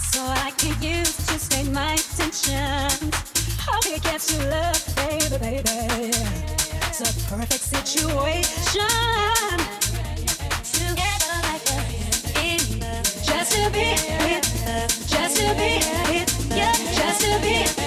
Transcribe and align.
so 0.00 0.20
I 0.24 0.50
can 0.56 0.80
use 0.82 1.16
to 1.26 1.38
stay 1.38 1.64
my 1.64 1.94
attention. 1.94 3.10
Hope 3.60 3.84
you 3.84 3.98
get 4.00 4.20
to 4.20 4.36
love, 4.48 4.80
baby, 4.96 5.38
baby. 5.38 6.10
It's 6.88 7.00
a 7.00 7.10
perfect 7.28 7.62
situation. 7.62 9.58
Together 10.72 11.36
like 11.48 11.66
a 11.68 11.80
in. 12.40 12.92
Just 13.22 13.52
to 13.52 13.70
be 13.70 13.94
with 14.24 14.46
love. 14.66 14.92
Just 15.08 15.36
to 15.36 15.54
be 15.54 15.82
with 16.10 16.32
you. 16.50 16.70
Just 16.96 17.20
to 17.22 17.40
be 17.40 17.79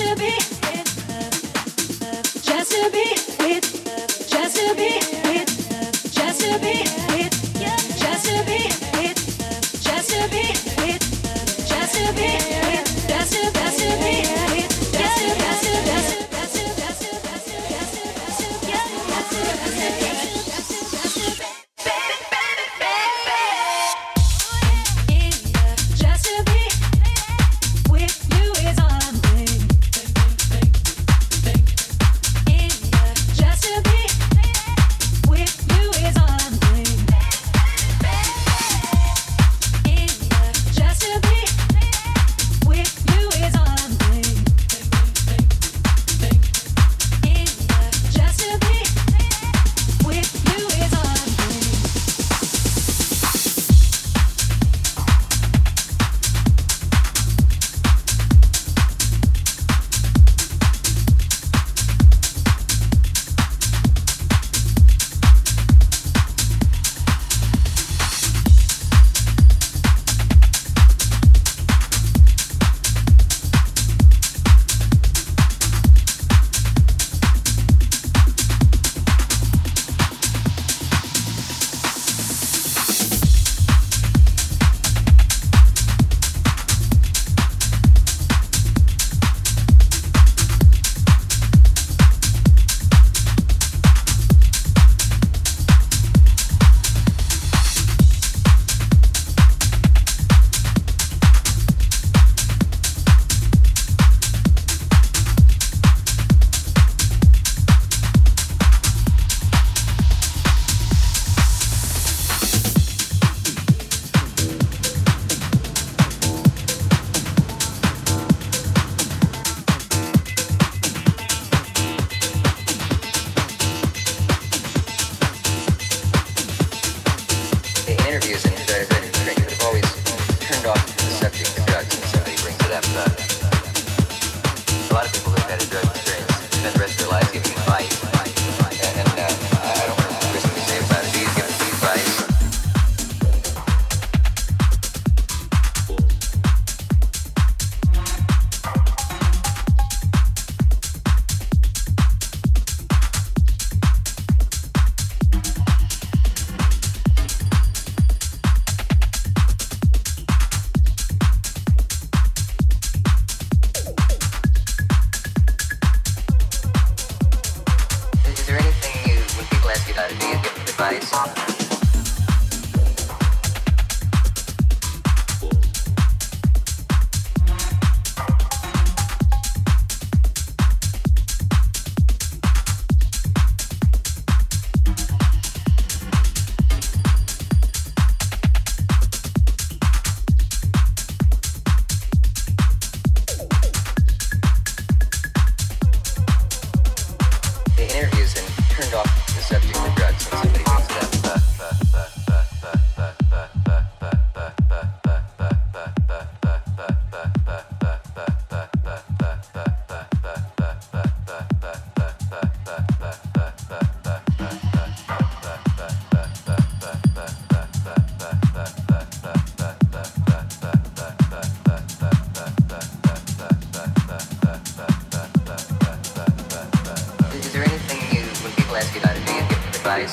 to 0.00 0.16
be 0.16 0.49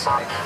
something. 0.08 0.37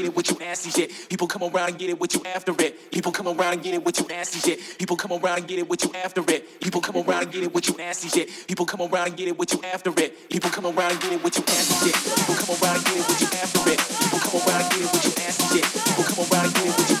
Get 0.00 0.04
it 0.04 0.16
with 0.16 0.30
you 0.30 0.38
nasty 0.38 0.70
shit. 0.70 0.90
People 1.08 1.26
come 1.26 1.42
around 1.42 1.70
and 1.70 1.78
get 1.78 1.90
it 1.90 2.00
with 2.00 2.14
you 2.14 2.22
after 2.24 2.54
it. 2.58 2.90
People 2.90 3.12
come 3.12 3.28
around 3.28 3.52
and 3.54 3.62
get 3.62 3.74
it 3.74 3.84
with 3.84 4.00
you 4.00 4.06
nasty 4.08 4.38
shit. 4.38 4.78
People 4.78 4.96
come 4.96 5.12
around 5.12 5.38
and 5.38 5.48
get 5.48 5.58
it 5.58 5.68
with 5.68 5.84
you 5.84 5.92
after 5.94 6.22
it. 6.28 6.60
People 6.60 6.80
come 6.80 6.96
around 6.96 7.22
and 7.22 7.32
get 7.32 7.42
it 7.42 7.52
with 7.52 7.68
you 7.68 7.76
nasty 7.76 8.08
shit. 8.08 8.28
People 8.48 8.66
come 8.66 8.80
around 8.80 9.08
and 9.08 9.16
get 9.16 9.28
it 9.28 9.38
with 9.38 9.52
you 9.52 9.60
after 9.62 9.92
it. 9.98 10.28
People 10.30 10.50
come 10.50 10.66
around 10.66 10.92
and 10.92 11.00
get 11.00 11.12
it 11.12 11.22
with 11.22 11.36
you 11.36 11.44
nasty 11.44 11.90
shit. 11.90 11.94
People 11.94 12.34
come 12.34 12.56
around 12.62 12.76
and 12.76 12.84
get 12.84 12.96
it 12.96 13.08
with 13.08 13.20
you 13.20 13.28
after 13.38 13.70
it. 13.70 13.78
People 13.78 14.18
come 14.18 14.40
around 14.40 14.62
and 14.62 14.70
get 14.70 14.80
it 14.80 14.92
with 14.92 15.04
you 15.04 15.12
nasty 15.22 15.44
shit. 15.52 15.64
People 15.64 16.04
come 16.04 16.32
around 16.32 16.44
and 16.46 16.54
get 16.54 16.66
it 16.66 16.78
with 16.78 16.90
you 16.90 16.99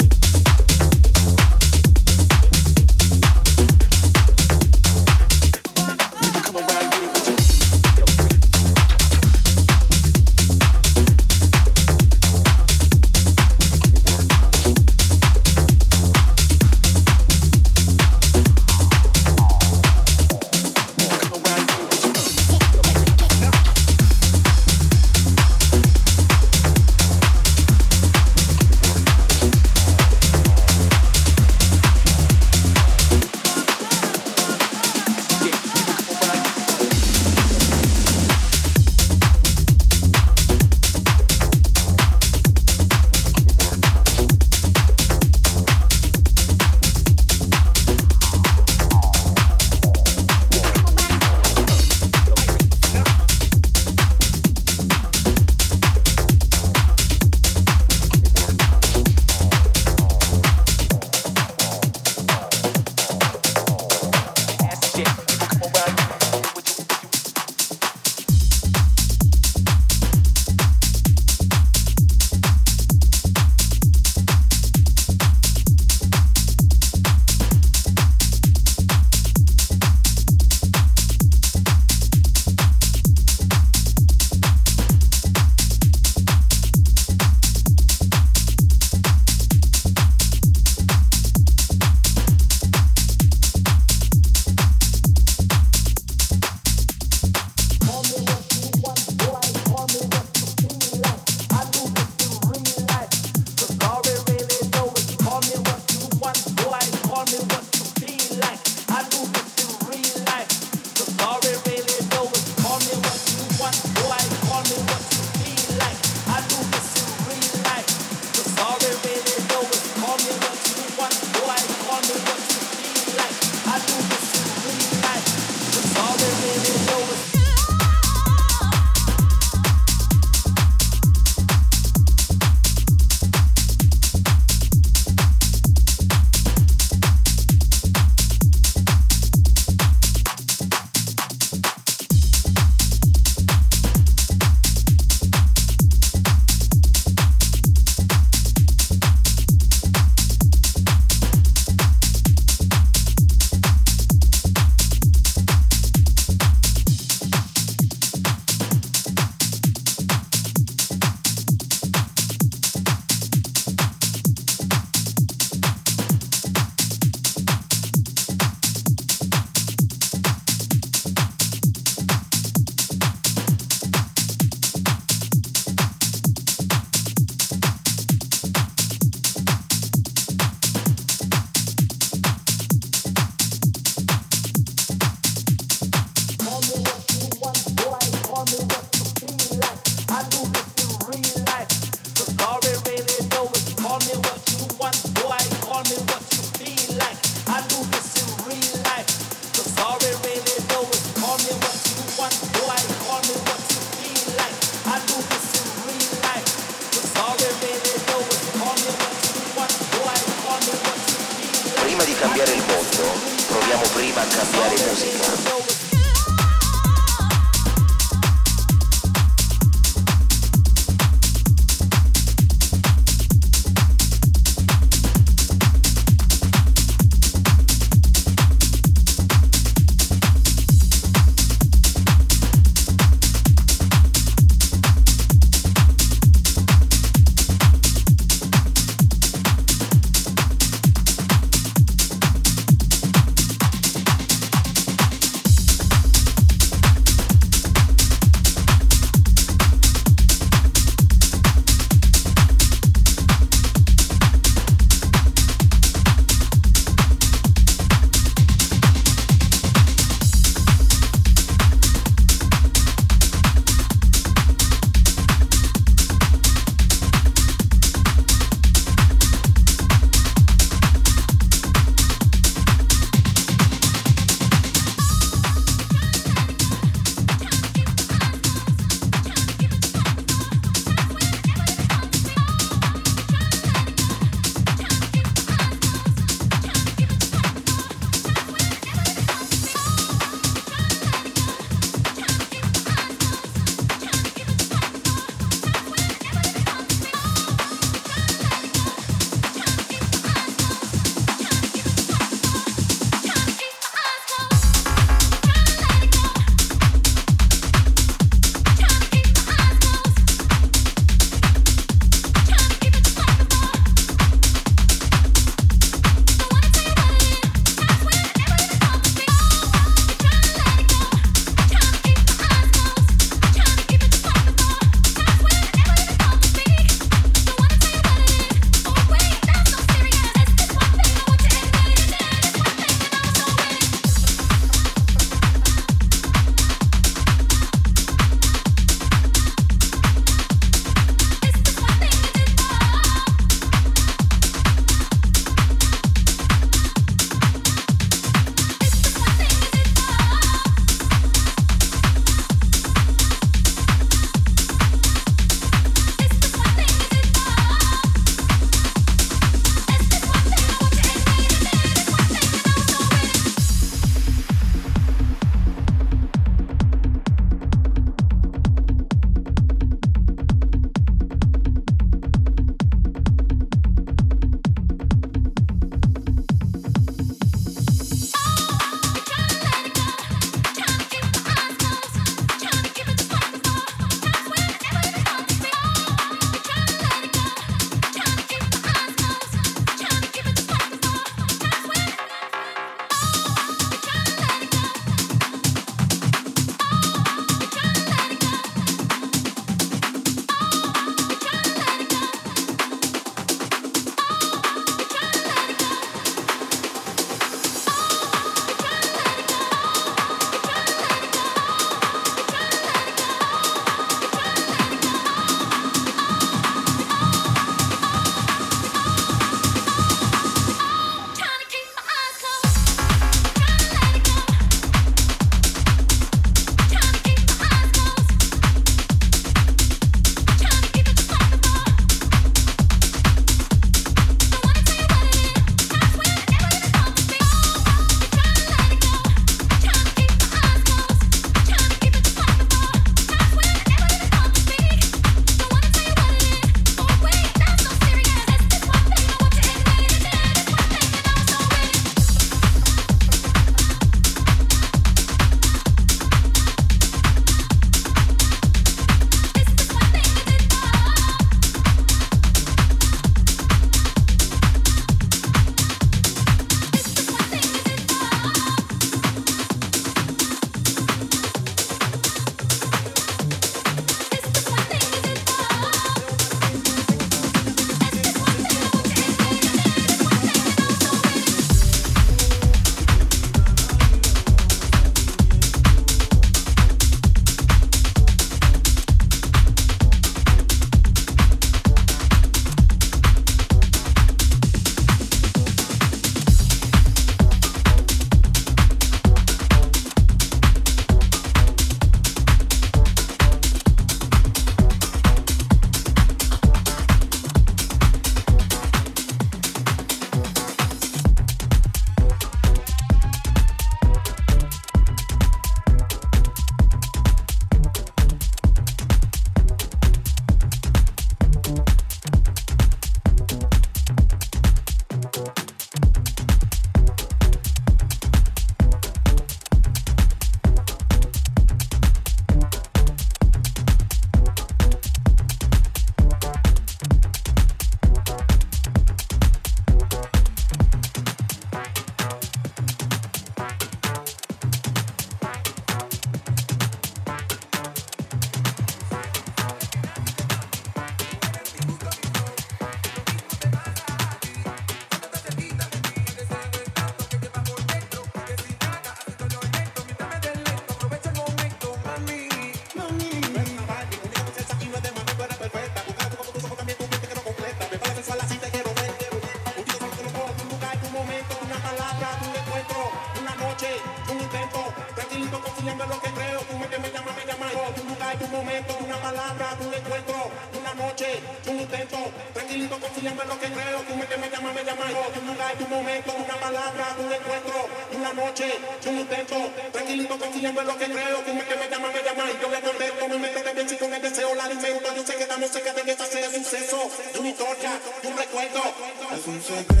Es 599.57 600.00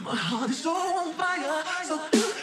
my 0.00 0.14
heart 0.14 0.50
is 0.50 0.66
on 0.66 1.12
fire. 1.14 1.62
So 1.84 2.33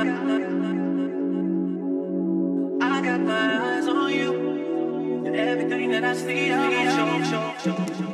I 0.00 0.02
got 3.02 3.20
my 3.20 3.78
eyes 3.78 3.88
on 3.88 4.12
you. 4.12 5.24
And 5.26 5.34
everything 5.34 5.90
that 5.90 6.04
I 6.04 6.14
see, 6.14 6.52
I 6.52 7.28
show, 7.60 7.84
show. 7.94 8.07